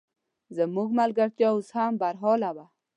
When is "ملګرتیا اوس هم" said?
0.99-1.91